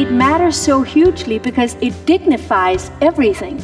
It 0.00 0.10
matters 0.10 0.56
so 0.56 0.80
hugely 0.80 1.38
because 1.38 1.76
it 1.82 2.06
dignifies 2.06 2.90
everything. 3.02 3.62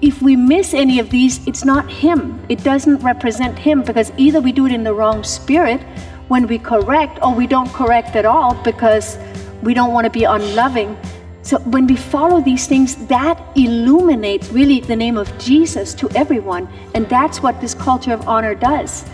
If 0.00 0.20
we 0.20 0.34
miss 0.34 0.74
any 0.74 0.98
of 0.98 1.08
these, 1.08 1.38
it's 1.46 1.64
not 1.64 1.88
Him. 1.88 2.44
It 2.48 2.64
doesn't 2.64 2.96
represent 2.96 3.56
Him 3.56 3.84
because 3.84 4.10
either 4.16 4.40
we 4.40 4.50
do 4.50 4.66
it 4.66 4.72
in 4.72 4.82
the 4.82 4.92
wrong 4.92 5.22
spirit 5.22 5.80
when 6.26 6.48
we 6.48 6.58
correct, 6.58 7.20
or 7.22 7.32
we 7.32 7.46
don't 7.46 7.72
correct 7.72 8.16
at 8.16 8.24
all 8.24 8.60
because 8.64 9.18
we 9.62 9.72
don't 9.72 9.92
want 9.92 10.04
to 10.04 10.10
be 10.10 10.24
unloving. 10.24 10.98
So 11.42 11.60
when 11.60 11.86
we 11.86 11.94
follow 11.94 12.40
these 12.40 12.66
things, 12.66 12.96
that 13.06 13.40
illuminates 13.54 14.50
really 14.50 14.80
the 14.80 14.96
name 14.96 15.16
of 15.16 15.28
Jesus 15.38 15.94
to 15.94 16.10
everyone, 16.16 16.68
and 16.96 17.08
that's 17.08 17.40
what 17.40 17.60
this 17.60 17.72
culture 17.72 18.12
of 18.12 18.26
honor 18.26 18.56
does. 18.56 19.04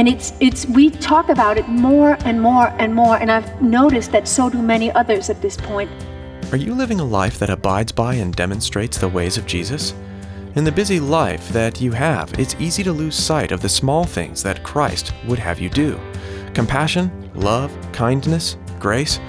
And 0.00 0.08
it's 0.08 0.32
it's 0.40 0.64
we 0.64 0.88
talk 0.88 1.28
about 1.28 1.58
it 1.58 1.68
more 1.68 2.16
and 2.24 2.40
more 2.40 2.68
and 2.78 2.94
more, 2.94 3.18
and 3.18 3.30
I've 3.30 3.60
noticed 3.60 4.12
that 4.12 4.26
so 4.26 4.48
do 4.48 4.62
many 4.62 4.90
others 4.92 5.28
at 5.28 5.42
this 5.42 5.58
point. 5.58 5.90
Are 6.52 6.56
you 6.56 6.74
living 6.74 7.00
a 7.00 7.04
life 7.04 7.38
that 7.38 7.50
abides 7.50 7.92
by 7.92 8.14
and 8.14 8.34
demonstrates 8.34 8.96
the 8.96 9.10
ways 9.10 9.36
of 9.36 9.44
Jesus? 9.44 9.92
In 10.54 10.64
the 10.64 10.72
busy 10.72 11.00
life 11.00 11.46
that 11.50 11.82
you 11.82 11.92
have, 11.92 12.32
it's 12.38 12.56
easy 12.58 12.82
to 12.82 12.94
lose 12.94 13.14
sight 13.14 13.52
of 13.52 13.60
the 13.60 13.68
small 13.68 14.04
things 14.04 14.42
that 14.42 14.64
Christ 14.64 15.12
would 15.28 15.38
have 15.38 15.60
you 15.60 15.68
do. 15.68 16.00
Compassion, 16.54 17.30
love, 17.34 17.70
kindness, 17.92 18.56
grace. 18.78 19.20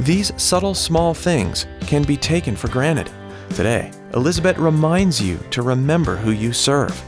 These 0.00 0.32
subtle 0.36 0.74
small 0.74 1.14
things 1.14 1.68
can 1.82 2.02
be 2.02 2.16
taken 2.16 2.56
for 2.56 2.66
granted. 2.66 3.08
Today, 3.50 3.92
Elizabeth 4.14 4.58
reminds 4.58 5.22
you 5.22 5.38
to 5.52 5.62
remember 5.62 6.16
who 6.16 6.32
you 6.32 6.52
serve. 6.52 7.00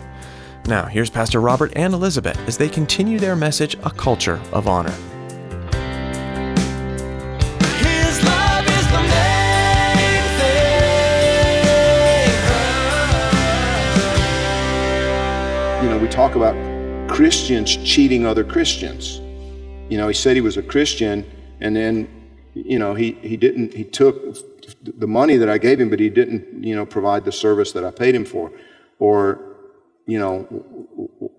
Now, 0.67 0.85
here's 0.85 1.11
Pastor 1.11 1.41
Robert 1.41 1.73
and 1.75 1.95
Elizabeth 1.95 2.39
as 2.47 2.57
they 2.59 2.69
continue 2.69 3.19
their 3.19 3.35
message, 3.35 3.77
A 3.83 3.91
Culture 3.91 4.41
of 4.53 4.69
Honor. 4.69 4.93
His 7.81 8.23
love 8.23 8.67
is 8.69 8.87
the 8.93 9.03
main 9.03 10.23
thing. 10.39 10.75
you 15.83 15.89
know, 15.89 15.99
we 15.99 16.09
talk 16.09 16.37
about 16.37 16.55
Christians 17.09 17.77
cheating 17.79 18.27
other 18.27 18.45
Christians. 18.45 19.21
You 19.91 19.97
know, 19.97 20.07
he 20.09 20.15
said 20.15 20.37
he 20.37 20.43
was 20.43 20.57
a 20.57 20.63
Christian, 20.63 21.29
and 21.61 21.75
then, 21.75 22.09
you 22.55 22.79
know, 22.79 22.95
he, 22.95 23.13
he 23.23 23.37
didn't, 23.37 23.75
he 23.75 23.83
took 23.83 24.37
the 24.85 25.09
money 25.09 25.37
that 25.37 25.49
I 25.49 25.59
gave 25.59 25.81
him, 25.81 25.91
but 25.91 25.99
he 25.99 26.11
didn't, 26.11 26.63
you 26.63 26.77
know, 26.77 26.87
provide 26.87 27.25
the 27.25 27.33
service 27.33 27.73
that 27.73 27.85
I 27.85 27.91
paid 27.91 28.15
him 28.15 28.25
for, 28.25 28.53
or, 28.99 29.50
you 30.07 30.19
know, 30.19 30.41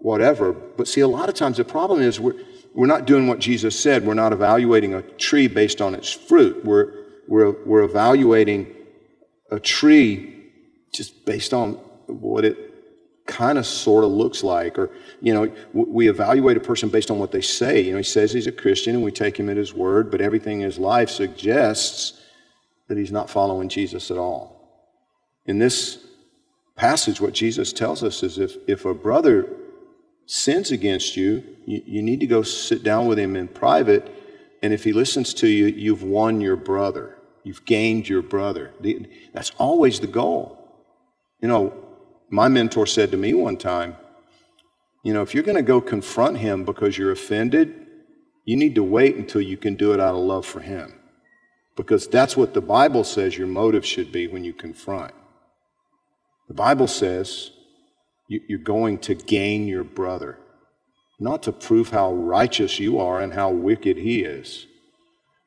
whatever. 0.01 0.53
But 0.53 0.88
see, 0.88 1.01
a 1.01 1.07
lot 1.07 1.29
of 1.29 1.35
times 1.35 1.57
the 1.57 1.66
problem 1.66 2.01
is 2.01 2.19
we're, 2.19 2.35
we're 2.73 2.88
not 2.88 3.05
doing 3.05 3.27
what 3.27 3.39
Jesus 3.39 3.77
said. 3.79 4.05
We're 4.05 4.13
not 4.13 4.33
evaluating 4.33 4.94
a 4.94 5.01
tree 5.01 5.47
based 5.47 5.81
on 5.81 5.94
its 5.94 6.11
fruit. 6.11 6.63
We're, 6.63 6.94
we're, 7.27 7.51
we're 7.66 7.83
evaluating 7.83 8.73
a 9.51 9.59
tree 9.59 10.50
just 10.94 11.25
based 11.25 11.53
on 11.53 11.73
what 12.07 12.45
it 12.45 12.71
kind 13.25 13.57
of 13.57 13.66
sort 13.66 14.03
of 14.03 14.11
looks 14.11 14.44
like 14.44 14.77
or 14.77 14.89
you 15.21 15.33
know 15.33 15.50
we 15.73 16.09
evaluate 16.09 16.57
a 16.57 16.59
person 16.59 16.89
based 16.89 17.11
on 17.11 17.19
what 17.19 17.31
they 17.31 17.39
say 17.39 17.79
you 17.79 17.91
know 17.91 17.97
he 17.97 18.03
says 18.03 18.33
he's 18.33 18.47
a 18.47 18.51
christian 18.51 18.95
and 18.95 19.03
we 19.03 19.11
take 19.11 19.39
him 19.39 19.50
at 19.50 19.55
his 19.55 19.73
word 19.73 20.09
but 20.11 20.19
everything 20.19 20.61
in 20.61 20.66
his 20.66 20.79
life 20.79 21.09
suggests 21.09 22.19
that 22.89 22.97
he's 22.97 23.11
not 23.11 23.29
following 23.29 23.69
jesus 23.69 24.11
at 24.11 24.17
all 24.17 24.91
in 25.45 25.59
this 25.59 26.03
passage 26.75 27.21
what 27.21 27.33
jesus 27.33 27.73
tells 27.73 28.03
us 28.03 28.23
is 28.23 28.37
if 28.37 28.55
if 28.67 28.85
a 28.85 28.93
brother 28.93 29.47
sins 30.25 30.71
against 30.71 31.15
you 31.15 31.43
you, 31.65 31.81
you 31.85 32.01
need 32.01 32.19
to 32.19 32.27
go 32.27 32.41
sit 32.41 32.83
down 32.83 33.07
with 33.07 33.19
him 33.19 33.35
in 33.35 33.47
private 33.47 34.11
and 34.63 34.73
if 34.73 34.83
he 34.83 34.93
listens 34.93 35.33
to 35.33 35.47
you 35.47 35.65
you've 35.65 36.03
won 36.03 36.41
your 36.41 36.55
brother 36.55 37.17
you've 37.43 37.63
gained 37.65 38.07
your 38.07 38.21
brother 38.21 38.71
The- 38.79 39.07
that's 39.33 39.51
always 39.57 39.99
the 39.99 40.07
goal 40.07 40.57
you 41.41 41.47
know 41.47 41.73
my 42.31 42.47
mentor 42.47 42.88
said 42.88 43.11
to 43.11 43.17
me 43.17 43.33
one 43.33 43.57
time, 43.57 43.97
you 45.03 45.13
know, 45.13 45.21
if 45.21 45.35
you're 45.35 45.43
going 45.43 45.57
to 45.57 45.61
go 45.61 45.81
confront 45.81 46.38
him 46.38 46.63
because 46.63 46.97
you're 46.97 47.11
offended, 47.11 47.88
you 48.45 48.55
need 48.55 48.73
to 48.75 48.83
wait 48.83 49.17
until 49.17 49.41
you 49.41 49.57
can 49.57 49.75
do 49.75 49.91
it 49.91 49.99
out 49.99 50.15
of 50.15 50.21
love 50.21 50.45
for 50.45 50.61
him. 50.61 50.93
Because 51.75 52.07
that's 52.07 52.38
what 52.38 52.53
the 52.53 52.61
Bible 52.61 53.03
says 53.03 53.38
your 53.38 53.47
motive 53.47 53.85
should 53.85 54.11
be 54.11 54.27
when 54.27 54.45
you 54.45 54.53
confront. 54.53 55.13
The 56.51 56.56
Bible 56.56 56.88
says 56.88 57.51
you- 58.28 58.44
you're 58.50 58.59
going 58.59 58.97
to 59.07 59.16
gain 59.16 59.67
your 59.67 59.85
brother, 59.85 60.38
not 61.17 61.44
to 61.44 61.53
prove 61.53 61.91
how 61.91 62.12
righteous 62.12 62.78
you 62.78 63.00
are 63.00 63.22
and 63.22 63.34
how 63.34 63.51
wicked 63.51 63.95
he 63.95 64.23
is. 64.23 64.67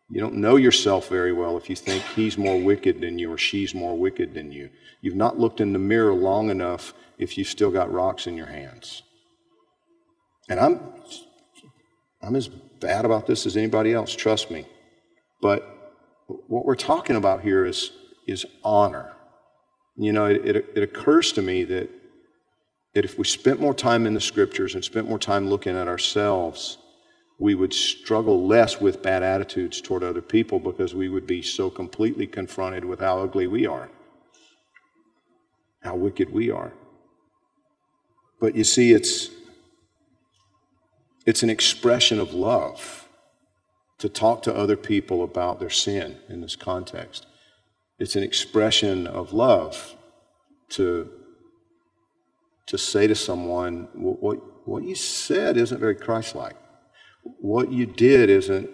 You 0.08 0.22
don't 0.22 0.36
know 0.36 0.56
yourself 0.56 1.10
very 1.10 1.30
well 1.30 1.58
if 1.58 1.68
you 1.68 1.76
think 1.76 2.02
he's 2.16 2.38
more 2.38 2.58
wicked 2.58 3.02
than 3.02 3.18
you 3.18 3.30
or 3.30 3.36
she's 3.36 3.74
more 3.74 3.98
wicked 3.98 4.32
than 4.32 4.50
you. 4.50 4.70
You've 5.02 5.14
not 5.14 5.38
looked 5.38 5.60
in 5.60 5.74
the 5.74 5.78
mirror 5.78 6.14
long 6.14 6.48
enough 6.48 6.94
if 7.18 7.36
you've 7.36 7.48
still 7.48 7.70
got 7.70 7.92
rocks 7.92 8.26
in 8.26 8.34
your 8.34 8.46
hands. 8.46 9.02
And 10.48 10.58
I'm, 10.58 10.80
I'm 12.22 12.34
as 12.34 12.48
bad 12.48 13.04
about 13.04 13.26
this 13.26 13.44
as 13.44 13.58
anybody 13.58 13.92
else, 13.92 14.16
trust 14.16 14.50
me. 14.50 14.64
But 15.42 15.68
what 16.48 16.64
we're 16.64 16.76
talking 16.76 17.16
about 17.16 17.42
here 17.42 17.66
is, 17.66 17.92
is 18.26 18.46
honor. 18.64 19.13
You 19.96 20.12
know, 20.12 20.26
it, 20.26 20.44
it, 20.44 20.56
it 20.74 20.82
occurs 20.82 21.32
to 21.32 21.42
me 21.42 21.64
that, 21.64 21.88
that 22.94 23.04
if 23.04 23.18
we 23.18 23.24
spent 23.24 23.60
more 23.60 23.74
time 23.74 24.06
in 24.06 24.14
the 24.14 24.20
scriptures 24.20 24.74
and 24.74 24.84
spent 24.84 25.08
more 25.08 25.18
time 25.18 25.48
looking 25.48 25.76
at 25.76 25.88
ourselves, 25.88 26.78
we 27.38 27.54
would 27.54 27.72
struggle 27.72 28.46
less 28.46 28.80
with 28.80 29.02
bad 29.02 29.22
attitudes 29.22 29.80
toward 29.80 30.02
other 30.02 30.22
people 30.22 30.58
because 30.58 30.94
we 30.94 31.08
would 31.08 31.26
be 31.26 31.42
so 31.42 31.70
completely 31.70 32.26
confronted 32.26 32.84
with 32.84 33.00
how 33.00 33.20
ugly 33.20 33.46
we 33.46 33.66
are, 33.66 33.88
how 35.82 35.96
wicked 35.96 36.32
we 36.32 36.50
are. 36.50 36.72
But 38.40 38.54
you 38.54 38.64
see, 38.64 38.92
it's, 38.92 39.30
it's 41.26 41.42
an 41.42 41.50
expression 41.50 42.20
of 42.20 42.34
love 42.34 43.08
to 43.98 44.08
talk 44.08 44.42
to 44.42 44.54
other 44.54 44.76
people 44.76 45.22
about 45.22 45.60
their 45.60 45.70
sin 45.70 46.18
in 46.28 46.40
this 46.40 46.56
context. 46.56 47.26
It's 47.98 48.16
an 48.16 48.22
expression 48.22 49.06
of 49.06 49.32
love 49.32 49.94
to, 50.70 51.10
to 52.66 52.78
say 52.78 53.06
to 53.06 53.14
someone, 53.14 53.88
"What- 53.94 54.40
what, 54.66 54.82
you 54.82 54.94
said 54.94 55.56
isn't 55.56 55.78
very 55.78 55.94
Christ 55.94 56.34
like 56.34 56.56
what 57.40 57.72
you 57.72 57.86
did 57.86 58.30
isn't 58.30 58.70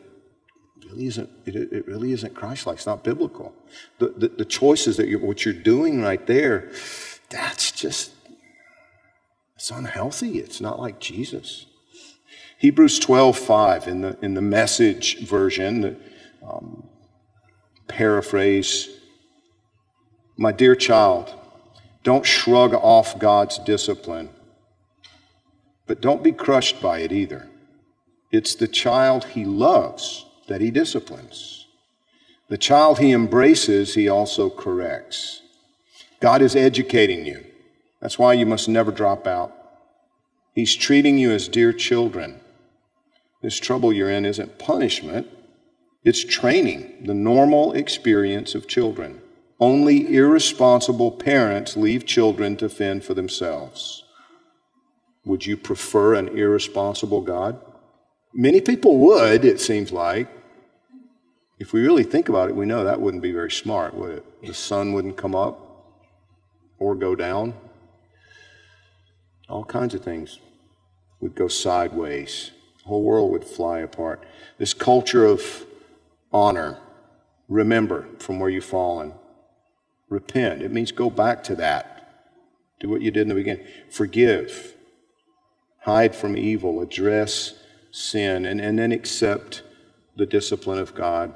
really 0.90 1.06
isn't 1.06 1.30
it, 1.46 1.56
it 1.56 1.86
really 1.86 2.12
isn't 2.12 2.34
Christ-like. 2.34 2.76
It's 2.76 2.86
not 2.86 3.04
biblical. 3.04 3.54
The, 3.98 4.08
the, 4.08 4.28
the 4.28 4.44
choices 4.44 4.96
that 4.96 5.08
you're 5.08 5.20
what 5.20 5.44
you're 5.44 5.54
doing 5.54 6.02
right 6.02 6.24
there, 6.26 6.70
that's 7.28 7.70
just 7.70 8.12
it's 9.54 9.70
unhealthy. 9.70 10.38
It's 10.38 10.60
not 10.60 10.80
like 10.80 11.00
Jesus. 11.00 11.66
Hebrews 12.58 12.98
12, 12.98 13.38
5 13.38 13.88
in 13.88 14.00
the 14.02 14.18
in 14.22 14.34
the 14.34 14.42
message 14.42 15.20
version, 15.20 15.80
the 15.82 15.96
um, 16.46 16.88
paraphrase, 17.88 18.88
my 20.40 20.50
dear 20.50 20.74
child, 20.74 21.34
don't 22.02 22.24
shrug 22.24 22.72
off 22.72 23.18
God's 23.18 23.58
discipline, 23.58 24.30
but 25.86 26.00
don't 26.00 26.22
be 26.22 26.32
crushed 26.32 26.80
by 26.80 27.00
it 27.00 27.12
either. 27.12 27.46
It's 28.32 28.54
the 28.54 28.66
child 28.66 29.24
he 29.24 29.44
loves 29.44 30.24
that 30.48 30.62
he 30.62 30.70
disciplines. 30.70 31.66
The 32.48 32.56
child 32.56 33.00
he 33.00 33.12
embraces, 33.12 33.94
he 33.94 34.08
also 34.08 34.48
corrects. 34.48 35.42
God 36.20 36.40
is 36.40 36.56
educating 36.56 37.26
you. 37.26 37.44
That's 38.00 38.18
why 38.18 38.32
you 38.32 38.46
must 38.46 38.66
never 38.66 38.90
drop 38.90 39.26
out. 39.26 39.54
He's 40.54 40.74
treating 40.74 41.18
you 41.18 41.32
as 41.32 41.48
dear 41.48 41.74
children. 41.74 42.40
This 43.42 43.58
trouble 43.58 43.92
you're 43.92 44.10
in 44.10 44.24
isn't 44.24 44.58
punishment, 44.58 45.26
It's 46.02 46.24
training, 46.24 47.04
the 47.04 47.12
normal 47.12 47.74
experience 47.74 48.54
of 48.54 48.66
children. 48.66 49.20
Only 49.60 50.14
irresponsible 50.14 51.12
parents 51.12 51.76
leave 51.76 52.06
children 52.06 52.56
to 52.56 52.68
fend 52.70 53.04
for 53.04 53.12
themselves. 53.12 54.04
Would 55.26 55.44
you 55.44 55.58
prefer 55.58 56.14
an 56.14 56.28
irresponsible 56.28 57.20
God? 57.20 57.60
Many 58.32 58.62
people 58.62 58.98
would, 58.98 59.44
it 59.44 59.60
seems 59.60 59.92
like. 59.92 60.28
If 61.58 61.74
we 61.74 61.82
really 61.82 62.04
think 62.04 62.30
about 62.30 62.48
it, 62.48 62.56
we 62.56 62.64
know 62.64 62.84
that 62.84 63.02
wouldn't 63.02 63.22
be 63.22 63.32
very 63.32 63.50
smart, 63.50 63.92
would 63.92 64.10
it? 64.10 64.42
The 64.42 64.54
sun 64.54 64.94
wouldn't 64.94 65.18
come 65.18 65.34
up 65.34 65.58
or 66.78 66.94
go 66.94 67.14
down. 67.14 67.52
All 69.46 69.66
kinds 69.66 69.94
of 69.94 70.02
things 70.02 70.38
would 71.20 71.34
go 71.34 71.48
sideways. 71.48 72.50
The 72.82 72.88
whole 72.88 73.02
world 73.02 73.30
would 73.32 73.44
fly 73.44 73.80
apart. 73.80 74.24
This 74.56 74.72
culture 74.72 75.26
of 75.26 75.66
honor, 76.32 76.78
remember 77.46 78.06
from 78.18 78.40
where 78.40 78.48
you've 78.48 78.64
fallen. 78.64 79.12
Repent. 80.10 80.60
It 80.60 80.72
means 80.72 80.92
go 80.92 81.08
back 81.08 81.42
to 81.44 81.54
that. 81.56 81.96
Do 82.80 82.88
what 82.88 83.00
you 83.00 83.10
did 83.10 83.22
in 83.22 83.28
the 83.28 83.34
beginning. 83.34 83.66
Forgive. 83.88 84.74
Hide 85.78 86.14
from 86.14 86.36
evil. 86.36 86.82
Address 86.82 87.54
sin. 87.92 88.44
And, 88.44 88.60
and 88.60 88.78
then 88.78 88.92
accept 88.92 89.62
the 90.16 90.26
discipline 90.26 90.78
of 90.78 90.94
God 90.94 91.34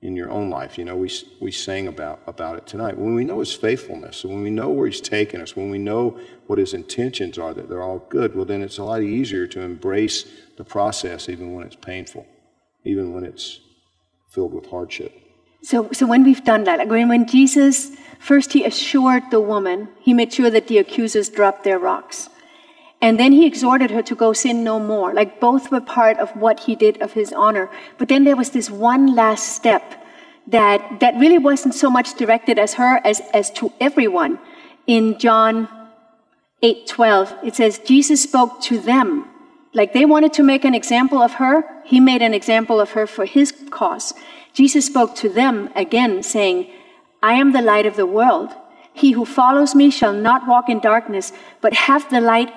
in 0.00 0.16
your 0.16 0.30
own 0.30 0.50
life. 0.50 0.76
You 0.78 0.84
know, 0.84 0.96
we, 0.96 1.10
we 1.40 1.50
sang 1.50 1.88
about, 1.88 2.20
about 2.26 2.56
it 2.56 2.66
tonight. 2.66 2.96
When 2.96 3.14
we 3.14 3.24
know 3.24 3.40
His 3.40 3.54
faithfulness, 3.54 4.24
when 4.24 4.42
we 4.42 4.50
know 4.50 4.70
where 4.70 4.86
He's 4.86 5.00
taken 5.00 5.40
us, 5.40 5.56
when 5.56 5.70
we 5.70 5.78
know 5.78 6.18
what 6.46 6.58
His 6.58 6.74
intentions 6.74 7.38
are, 7.38 7.54
that 7.54 7.68
they're 7.68 7.82
all 7.82 8.06
good, 8.10 8.34
well, 8.34 8.44
then 8.44 8.62
it's 8.62 8.78
a 8.78 8.84
lot 8.84 9.02
easier 9.02 9.46
to 9.48 9.60
embrace 9.60 10.26
the 10.56 10.64
process 10.64 11.28
even 11.28 11.54
when 11.54 11.66
it's 11.66 11.76
painful, 11.76 12.26
even 12.84 13.12
when 13.14 13.24
it's 13.24 13.60
filled 14.30 14.52
with 14.52 14.66
hardship. 14.66 15.23
So, 15.64 15.88
so 15.92 16.06
when 16.06 16.24
we've 16.24 16.44
done 16.44 16.64
that, 16.64 16.78
like 16.78 16.90
when, 16.90 17.08
when 17.08 17.26
Jesus 17.26 17.90
first 18.18 18.52
he 18.52 18.64
assured 18.64 19.22
the 19.30 19.40
woman, 19.40 19.88
he 19.98 20.12
made 20.12 20.30
sure 20.30 20.50
that 20.50 20.68
the 20.68 20.76
accusers 20.76 21.30
dropped 21.30 21.64
their 21.64 21.78
rocks. 21.78 22.28
And 23.00 23.18
then 23.18 23.32
he 23.32 23.46
exhorted 23.46 23.90
her 23.90 24.02
to 24.02 24.14
go 24.14 24.34
sin 24.34 24.62
no 24.62 24.78
more. 24.78 25.14
Like 25.14 25.40
both 25.40 25.70
were 25.70 25.80
part 25.80 26.18
of 26.18 26.30
what 26.36 26.60
he 26.60 26.74
did 26.74 27.00
of 27.00 27.12
his 27.12 27.32
honor. 27.32 27.70
But 27.96 28.08
then 28.08 28.24
there 28.24 28.36
was 28.36 28.50
this 28.50 28.70
one 28.70 29.14
last 29.14 29.56
step 29.56 29.82
that, 30.48 31.00
that 31.00 31.14
really 31.16 31.38
wasn't 31.38 31.74
so 31.74 31.88
much 31.88 32.14
directed 32.14 32.58
as 32.58 32.74
her 32.74 33.00
as, 33.02 33.22
as 33.32 33.50
to 33.52 33.72
everyone. 33.80 34.38
In 34.86 35.18
John 35.18 35.68
8 36.62 36.86
12, 36.86 37.34
it 37.42 37.54
says, 37.56 37.78
Jesus 37.78 38.22
spoke 38.22 38.60
to 38.62 38.78
them. 38.78 39.30
Like 39.74 39.92
they 39.92 40.04
wanted 40.04 40.32
to 40.34 40.42
make 40.42 40.64
an 40.64 40.74
example 40.74 41.20
of 41.20 41.34
her, 41.34 41.64
he 41.84 42.00
made 42.00 42.22
an 42.22 42.32
example 42.32 42.80
of 42.80 42.92
her 42.92 43.06
for 43.06 43.24
his 43.24 43.52
cause. 43.70 44.14
Jesus 44.52 44.86
spoke 44.86 45.16
to 45.16 45.28
them 45.28 45.68
again, 45.74 46.22
saying, 46.22 46.70
I 47.22 47.34
am 47.34 47.52
the 47.52 47.60
light 47.60 47.84
of 47.84 47.96
the 47.96 48.06
world. 48.06 48.50
He 48.92 49.12
who 49.12 49.24
follows 49.24 49.74
me 49.74 49.90
shall 49.90 50.12
not 50.12 50.46
walk 50.46 50.68
in 50.68 50.78
darkness, 50.78 51.32
but 51.60 51.74
have 51.74 52.08
the 52.08 52.20
light 52.20 52.52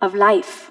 of 0.00 0.14
life. 0.14 0.70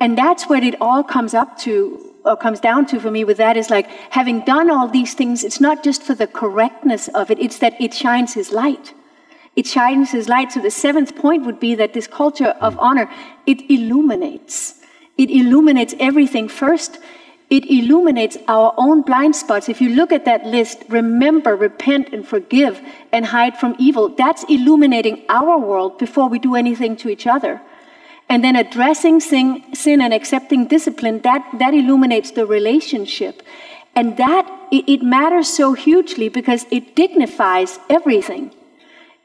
And 0.00 0.16
that's 0.16 0.48
what 0.48 0.64
it 0.64 0.80
all 0.80 1.04
comes 1.04 1.34
up 1.34 1.58
to, 1.58 2.14
or 2.24 2.36
comes 2.36 2.60
down 2.60 2.86
to 2.86 2.98
for 2.98 3.10
me 3.10 3.22
with 3.24 3.36
that 3.36 3.58
is 3.58 3.68
like 3.68 3.86
having 4.10 4.40
done 4.40 4.70
all 4.70 4.88
these 4.88 5.12
things, 5.14 5.44
it's 5.44 5.60
not 5.60 5.84
just 5.84 6.02
for 6.02 6.14
the 6.14 6.26
correctness 6.26 7.08
of 7.08 7.30
it, 7.30 7.38
it's 7.38 7.58
that 7.58 7.78
it 7.80 7.92
shines 7.92 8.32
his 8.32 8.50
light. 8.52 8.94
It 9.54 9.66
shines 9.66 10.12
his 10.12 10.28
light. 10.28 10.52
So 10.52 10.60
the 10.60 10.70
seventh 10.70 11.16
point 11.16 11.44
would 11.44 11.60
be 11.60 11.74
that 11.74 11.92
this 11.92 12.06
culture 12.06 12.54
of 12.60 12.78
honor, 12.78 13.10
it 13.46 13.70
illuminates. 13.70 14.75
It 15.16 15.30
illuminates 15.30 15.94
everything. 15.98 16.48
First, 16.48 16.98
it 17.48 17.64
illuminates 17.70 18.36
our 18.48 18.74
own 18.76 19.02
blind 19.02 19.36
spots. 19.36 19.68
If 19.68 19.80
you 19.80 19.90
look 19.90 20.10
at 20.10 20.24
that 20.24 20.44
list, 20.44 20.82
remember, 20.88 21.54
repent, 21.54 22.12
and 22.12 22.26
forgive, 22.26 22.80
and 23.12 23.26
hide 23.26 23.56
from 23.56 23.76
evil. 23.78 24.08
That's 24.08 24.44
illuminating 24.44 25.24
our 25.28 25.56
world 25.58 25.98
before 25.98 26.28
we 26.28 26.40
do 26.40 26.56
anything 26.56 26.96
to 26.96 27.08
each 27.08 27.26
other. 27.26 27.60
And 28.28 28.42
then 28.42 28.56
addressing 28.56 29.20
sin, 29.20 29.62
sin 29.74 30.00
and 30.00 30.12
accepting 30.12 30.66
discipline, 30.66 31.20
that, 31.20 31.48
that 31.60 31.72
illuminates 31.72 32.32
the 32.32 32.44
relationship. 32.44 33.42
And 33.94 34.16
that, 34.16 34.44
it, 34.72 34.88
it 34.88 35.02
matters 35.02 35.48
so 35.48 35.74
hugely 35.74 36.28
because 36.28 36.66
it 36.72 36.96
dignifies 36.96 37.78
everything. 37.88 38.50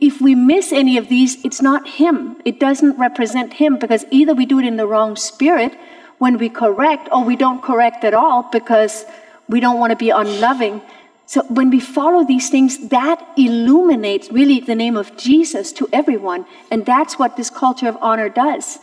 If 0.01 0.19
we 0.19 0.33
miss 0.33 0.73
any 0.73 0.97
of 0.97 1.09
these, 1.09 1.45
it's 1.45 1.61
not 1.61 1.87
Him. 1.87 2.41
It 2.43 2.59
doesn't 2.59 2.97
represent 2.97 3.53
Him 3.53 3.77
because 3.77 4.03
either 4.09 4.33
we 4.33 4.47
do 4.47 4.57
it 4.57 4.65
in 4.65 4.75
the 4.75 4.87
wrong 4.87 5.15
spirit 5.15 5.77
when 6.17 6.39
we 6.39 6.49
correct, 6.49 7.07
or 7.11 7.23
we 7.23 7.35
don't 7.35 7.61
correct 7.61 8.03
at 8.03 8.13
all 8.13 8.49
because 8.51 9.05
we 9.47 9.59
don't 9.59 9.79
want 9.79 9.91
to 9.91 9.95
be 9.95 10.09
unloving. 10.09 10.81
So 11.27 11.43
when 11.43 11.69
we 11.69 11.79
follow 11.79 12.25
these 12.25 12.49
things, 12.49 12.89
that 12.89 13.25
illuminates 13.37 14.31
really 14.31 14.59
the 14.59 14.75
name 14.75 14.97
of 14.97 15.15
Jesus 15.17 15.71
to 15.73 15.87
everyone. 15.93 16.45
And 16.69 16.85
that's 16.85 17.17
what 17.17 17.37
this 17.37 17.49
culture 17.49 17.87
of 17.87 17.97
honor 18.01 18.27
does. 18.27 18.79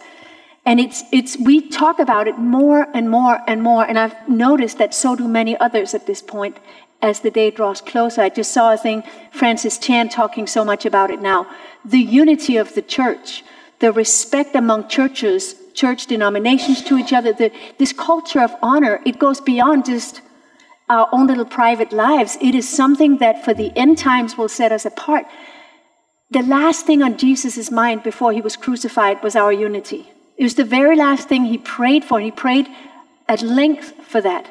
And 0.64 0.78
it's, 0.80 1.02
it's, 1.12 1.36
we 1.36 1.68
talk 1.68 1.98
about 1.98 2.28
it 2.28 2.38
more 2.38 2.86
and 2.94 3.10
more 3.10 3.40
and 3.46 3.62
more. 3.62 3.84
And 3.84 3.98
I've 3.98 4.28
noticed 4.28 4.78
that 4.78 4.94
so 4.94 5.16
do 5.16 5.26
many 5.26 5.56
others 5.58 5.94
at 5.94 6.06
this 6.06 6.22
point 6.22 6.56
as 7.00 7.20
the 7.20 7.30
day 7.30 7.50
draws 7.50 7.80
closer. 7.80 8.22
I 8.22 8.28
just 8.28 8.52
saw 8.52 8.72
a 8.72 8.76
thing, 8.76 9.02
Francis 9.32 9.78
Chan 9.78 10.08
talking 10.08 10.46
so 10.46 10.64
much 10.64 10.84
about 10.84 11.10
it 11.10 11.20
now. 11.20 11.46
The 11.84 12.00
unity 12.00 12.56
of 12.56 12.74
the 12.74 12.82
church, 12.82 13.44
the 13.78 13.92
respect 13.92 14.54
among 14.54 14.88
churches, 14.88 15.54
church 15.74 16.06
denominations 16.06 16.82
to 16.82 16.98
each 16.98 17.12
other, 17.12 17.32
the, 17.32 17.52
this 17.78 17.92
culture 17.92 18.40
of 18.40 18.54
honor, 18.62 19.00
it 19.06 19.18
goes 19.18 19.40
beyond 19.40 19.86
just 19.86 20.20
our 20.88 21.08
own 21.12 21.26
little 21.26 21.44
private 21.44 21.92
lives. 21.92 22.36
It 22.40 22.54
is 22.54 22.68
something 22.68 23.18
that 23.18 23.44
for 23.44 23.54
the 23.54 23.72
end 23.76 23.98
times 23.98 24.36
will 24.36 24.48
set 24.48 24.72
us 24.72 24.84
apart. 24.84 25.26
The 26.30 26.42
last 26.42 26.84
thing 26.84 27.02
on 27.02 27.16
Jesus' 27.16 27.70
mind 27.70 28.02
before 28.02 28.32
he 28.32 28.40
was 28.40 28.56
crucified 28.56 29.22
was 29.22 29.36
our 29.36 29.52
unity. 29.52 30.10
It 30.36 30.42
was 30.44 30.54
the 30.56 30.64
very 30.64 30.96
last 30.96 31.28
thing 31.28 31.44
he 31.44 31.58
prayed 31.58 32.04
for, 32.04 32.18
and 32.18 32.24
he 32.24 32.30
prayed 32.30 32.68
at 33.28 33.42
length 33.42 33.92
for 34.04 34.20
that. 34.20 34.50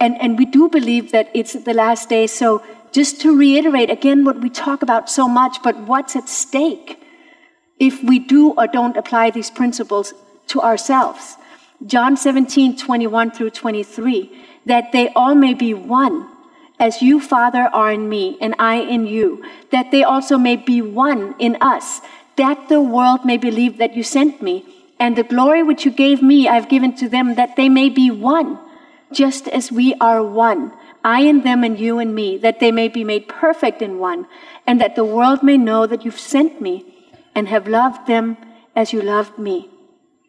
And, 0.00 0.20
and 0.20 0.38
we 0.38 0.44
do 0.44 0.68
believe 0.68 1.12
that 1.12 1.30
it's 1.34 1.54
the 1.54 1.74
last 1.74 2.08
day. 2.08 2.26
So, 2.26 2.62
just 2.90 3.20
to 3.20 3.36
reiterate 3.36 3.90
again 3.90 4.24
what 4.24 4.40
we 4.40 4.48
talk 4.48 4.82
about 4.82 5.10
so 5.10 5.28
much, 5.28 5.62
but 5.62 5.76
what's 5.80 6.16
at 6.16 6.28
stake 6.28 6.98
if 7.78 8.02
we 8.02 8.18
do 8.18 8.52
or 8.52 8.66
don't 8.66 8.96
apply 8.96 9.30
these 9.30 9.50
principles 9.50 10.14
to 10.48 10.60
ourselves? 10.62 11.36
John 11.86 12.16
17, 12.16 12.76
21 12.76 13.30
through 13.30 13.50
23, 13.50 14.46
that 14.66 14.90
they 14.92 15.08
all 15.10 15.34
may 15.34 15.54
be 15.54 15.74
one, 15.74 16.28
as 16.80 17.02
you, 17.02 17.20
Father, 17.20 17.68
are 17.72 17.92
in 17.92 18.08
me, 18.08 18.36
and 18.40 18.54
I 18.58 18.76
in 18.76 19.06
you, 19.06 19.44
that 19.70 19.90
they 19.90 20.02
also 20.02 20.38
may 20.38 20.56
be 20.56 20.80
one 20.82 21.34
in 21.38 21.56
us, 21.60 22.00
that 22.36 22.68
the 22.68 22.80
world 22.80 23.24
may 23.24 23.36
believe 23.36 23.78
that 23.78 23.96
you 23.96 24.02
sent 24.02 24.40
me. 24.42 24.64
And 24.98 25.14
the 25.14 25.22
glory 25.22 25.62
which 25.62 25.84
you 25.84 25.90
gave 25.90 26.22
me, 26.22 26.48
I've 26.48 26.68
given 26.68 26.94
to 26.96 27.08
them, 27.08 27.36
that 27.36 27.56
they 27.56 27.68
may 27.68 27.88
be 27.88 28.10
one, 28.10 28.58
just 29.12 29.48
as 29.48 29.72
we 29.72 29.94
are 30.00 30.22
one. 30.22 30.72
I 31.04 31.20
and 31.22 31.44
them 31.44 31.64
and 31.64 31.78
you 31.78 31.98
and 31.98 32.14
me, 32.14 32.38
that 32.38 32.60
they 32.60 32.72
may 32.72 32.88
be 32.88 33.04
made 33.04 33.28
perfect 33.28 33.82
in 33.82 33.98
one, 33.98 34.26
and 34.66 34.80
that 34.80 34.96
the 34.96 35.04
world 35.04 35.42
may 35.42 35.56
know 35.56 35.86
that 35.86 36.04
you've 36.04 36.18
sent 36.18 36.60
me 36.60 36.84
and 37.34 37.48
have 37.48 37.68
loved 37.68 38.06
them 38.06 38.36
as 38.74 38.92
you 38.92 39.00
loved 39.00 39.38
me. 39.38 39.70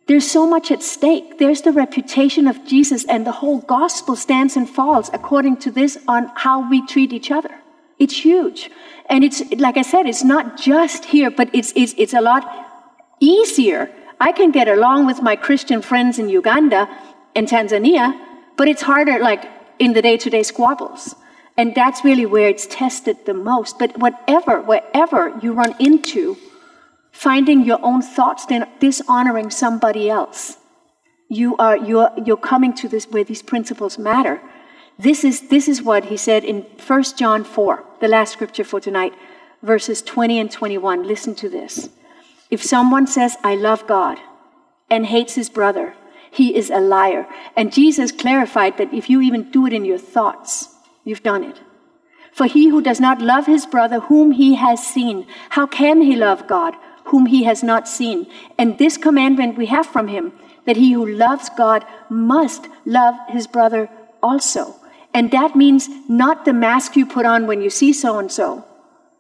There's 0.08 0.30
so 0.30 0.48
much 0.48 0.72
at 0.72 0.82
stake. 0.82 1.38
There's 1.38 1.62
the 1.62 1.72
reputation 1.72 2.48
of 2.48 2.66
Jesus, 2.66 3.06
and 3.06 3.28
the 3.28 3.32
whole 3.32 3.60
gospel 3.60 4.16
stands 4.16 4.56
and 4.56 4.68
falls 4.70 5.10
according 5.14 5.58
to 5.58 5.72
this 5.72 5.98
on 6.08 6.32
how 6.36 6.70
we 6.70 6.86
treat 6.88 7.14
each 7.14 7.30
other. 7.30 7.54
It's 8.00 8.18
huge. 8.18 8.72
And 9.10 9.24
it's, 9.24 9.44
like 9.58 9.78
I 9.78 9.82
said, 9.82 10.08
it's 10.08 10.24
not 10.24 10.58
just 10.58 11.06
here, 11.06 11.30
but 11.30 11.50
it's, 11.54 11.74
it's, 11.76 11.94
it's 11.98 12.14
a 12.14 12.22
lot 12.22 12.44
easier. 13.20 13.92
I 14.20 14.32
can 14.32 14.52
get 14.52 14.68
along 14.68 15.06
with 15.06 15.22
my 15.22 15.36
Christian 15.36 15.82
friends 15.82 16.18
in 16.18 16.30
Uganda 16.30 16.90
and 17.36 17.48
Tanzania, 17.48 18.20
but 18.60 18.68
it's 18.68 18.82
harder, 18.82 19.20
like 19.20 19.46
in 19.80 19.94
the 19.94 20.02
day 20.02 20.18
to 20.18 20.30
day 20.30 20.44
squabbles. 20.44 21.16
And 21.56 21.74
that's 21.74 22.04
really 22.04 22.26
where 22.26 22.50
it's 22.50 22.68
tested 22.68 23.16
the 23.26 23.34
most. 23.34 23.80
But 23.80 23.98
whatever, 23.98 24.60
wherever 24.62 25.22
you 25.42 25.54
run 25.54 25.74
into 25.80 26.38
finding 27.14 27.64
your 27.64 27.80
own 27.82 28.02
thoughts, 28.02 28.46
then 28.48 28.68
dishonoring 28.82 29.50
somebody 29.50 30.10
else, 30.10 30.58
you 31.30 31.56
are 31.56 31.78
you're, 31.78 32.12
you're 32.26 32.44
coming 32.52 32.74
to 32.82 32.90
this 32.90 33.06
where 33.08 33.24
these 33.24 33.42
principles 33.42 33.98
matter. 33.98 34.42
This 34.98 35.24
is, 35.24 35.48
this 35.48 35.70
is 35.70 35.82
what 35.82 36.04
he 36.12 36.18
said 36.18 36.44
in 36.44 36.64
1 36.86 37.04
John 37.16 37.46
4, 37.46 37.86
the 38.02 38.10
last 38.10 38.34
scripture 38.34 38.66
for 38.66 38.82
tonight, 38.82 39.14
verses 39.64 40.02
20 40.02 40.38
and 40.38 40.52
21. 40.52 41.08
Listen 41.08 41.34
to 41.36 41.48
this. 41.48 41.88
If 42.50 42.62
someone 42.62 43.08
says, 43.08 43.38
I 43.42 43.56
love 43.56 43.88
God, 43.88 44.18
and 44.90 45.06
hates 45.06 45.36
his 45.36 45.50
brother, 45.50 45.94
he 46.32 46.56
is 46.56 46.70
a 46.70 46.80
liar. 46.80 47.28
And 47.56 47.74
Jesus 47.74 48.12
clarified 48.12 48.78
that 48.78 48.94
if 48.94 49.10
you 49.10 49.22
even 49.22 49.52
do 49.52 49.66
it 49.66 49.74
in 49.74 49.86
your 49.86 49.98
thoughts, 49.98 50.76
you've 51.04 51.24
done 51.24 51.44
it. 51.44 51.60
For 52.32 52.46
he 52.46 52.70
who 52.70 52.82
does 52.82 53.00
not 53.00 53.22
love 53.22 53.46
his 53.48 53.66
brother 53.66 54.00
whom 54.02 54.32
he 54.32 54.56
has 54.56 54.86
seen, 54.86 55.28
how 55.50 55.68
can 55.68 56.02
he 56.02 56.16
love 56.16 56.48
God 56.48 56.76
whom 57.06 57.26
he 57.26 57.44
has 57.44 57.64
not 57.64 57.88
seen? 57.88 58.28
And 58.58 58.78
this 58.78 58.98
commandment 58.98 59.58
we 59.58 59.66
have 59.66 59.88
from 59.88 60.08
him 60.08 60.34
that 60.66 60.78
he 60.78 60.92
who 60.92 61.06
loves 61.06 61.50
God 61.50 61.86
must 62.10 62.68
love 62.86 63.16
his 63.30 63.48
brother 63.48 63.90
also. 64.22 64.76
And 65.14 65.32
that 65.32 65.56
means 65.56 65.90
not 66.08 66.46
the 66.46 66.54
mask 66.54 66.96
you 66.96 67.06
put 67.06 67.26
on 67.26 67.48
when 67.48 67.62
you 67.62 67.70
see 67.70 67.94
so 67.94 68.20
and 68.20 68.32
so, 68.32 68.66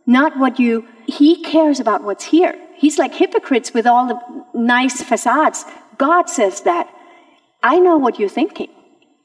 not 0.06 0.38
what 0.38 0.60
you, 0.60 0.88
he 1.08 1.42
cares 1.42 1.80
about 1.80 2.04
what's 2.04 2.25
here. 2.25 2.56
He's 2.75 3.00
like 3.00 3.16
hypocrites 3.16 3.74
with 3.74 3.88
all 3.88 4.08
the 4.08 4.46
nice 4.54 5.01
facades. 5.01 5.66
God 5.98 6.30
says 6.30 6.62
that. 6.62 6.89
I 7.62 7.80
know 7.80 7.98
what 7.98 8.20
you're 8.20 8.30
thinking. 8.30 8.70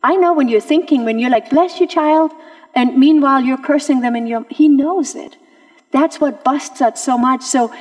I 0.02 0.16
know 0.16 0.34
when 0.34 0.48
you're 0.48 0.60
thinking, 0.60 1.04
when 1.04 1.18
you're 1.18 1.30
like, 1.30 1.50
bless 1.50 1.80
you, 1.80 1.86
child, 1.86 2.32
and 2.74 2.98
meanwhile 2.98 3.42
you're 3.42 3.56
cursing 3.58 4.00
them 4.00 4.14
and 4.14 4.28
you're, 4.28 4.44
he 4.50 4.68
knows 4.68 5.14
it. 5.14 5.36
That's 5.92 6.20
what 6.20 6.44
busts 6.44 6.82
us 6.82 7.02
so 7.02 7.16
much. 7.16 7.42
So 7.42 7.72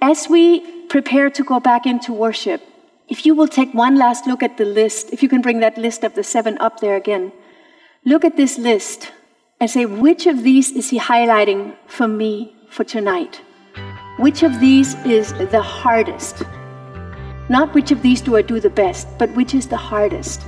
as 0.00 0.28
we 0.28 0.60
prepare 0.86 1.30
to 1.30 1.42
go 1.42 1.58
back 1.58 1.86
into 1.86 2.12
worship, 2.12 2.62
if 3.08 3.26
you 3.26 3.34
will 3.34 3.48
take 3.48 3.72
one 3.74 3.96
last 3.96 4.26
look 4.26 4.42
at 4.42 4.58
the 4.58 4.64
list, 4.64 5.12
if 5.12 5.22
you 5.22 5.28
can 5.28 5.40
bring 5.40 5.60
that 5.60 5.78
list 5.78 6.04
of 6.04 6.14
the 6.14 6.22
seven 6.22 6.58
up 6.58 6.80
there 6.80 6.96
again, 6.96 7.32
look 8.04 8.24
at 8.24 8.36
this 8.36 8.58
list 8.58 9.10
and 9.60 9.70
say, 9.70 9.86
which 9.86 10.26
of 10.26 10.42
these 10.42 10.70
is 10.72 10.90
he 10.90 10.98
highlighting 10.98 11.74
for 11.86 12.06
me 12.06 12.54
for 12.68 12.84
tonight? 12.84 13.40
Which 14.18 14.42
of 14.42 14.60
these 14.60 14.94
is 15.04 15.32
the 15.50 15.62
hardest? 15.62 16.42
Not 17.52 17.74
which 17.74 17.90
of 17.90 18.00
these 18.00 18.22
do 18.22 18.34
I 18.36 18.40
do 18.40 18.60
the 18.60 18.70
best, 18.70 19.06
but 19.18 19.30
which 19.36 19.52
is 19.52 19.66
the 19.66 19.76
hardest. 19.76 20.40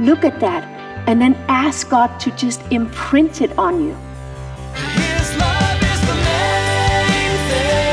Look 0.00 0.24
at 0.24 0.40
that 0.40 0.64
and 1.06 1.20
then 1.20 1.34
ask 1.46 1.90
God 1.90 2.18
to 2.20 2.30
just 2.36 2.62
imprint 2.70 3.42
it 3.42 3.52
on 3.58 3.84
you. 3.84 3.94
His 4.72 5.36
love 5.36 5.82
is 5.82 6.00
the 6.08 6.14
main 6.14 7.32
thing. 7.50 7.84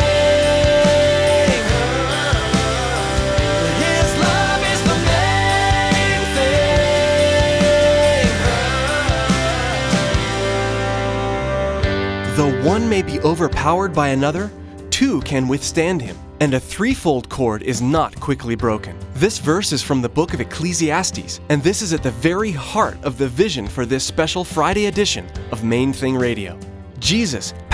His 3.83 4.09
love 4.23 4.63
is 4.71 4.81
the 4.87 4.97
main 5.11 6.21
thing. 12.23 12.37
Though 12.37 12.55
one 12.65 12.87
may 12.87 13.01
be 13.01 13.19
overpowered 13.19 13.93
by 13.93 14.07
another, 14.07 14.49
two 14.91 15.19
can 15.23 15.49
withstand 15.49 16.01
him, 16.01 16.15
and 16.39 16.53
a 16.53 16.59
threefold 16.59 17.29
cord 17.29 17.63
is 17.63 17.81
not 17.81 18.19
quickly 18.19 18.55
broken. 18.55 18.97
This 19.13 19.39
verse 19.39 19.71
is 19.71 19.81
from 19.81 20.01
the 20.01 20.09
book 20.09 20.33
of 20.33 20.41
Ecclesiastes, 20.41 21.39
and 21.49 21.63
this 21.63 21.81
is 21.81 21.93
at 21.93 22.03
the 22.03 22.11
very 22.11 22.51
heart 22.51 22.97
of 23.03 23.17
the 23.17 23.27
vision 23.27 23.67
for 23.67 23.85
this 23.85 24.03
special 24.03 24.43
Friday 24.43 24.87
edition 24.87 25.27
of 25.51 25.63
Main 25.63 25.93
Thing 25.93 26.15
Radio. 26.15 26.59
Jesus, 26.99 27.53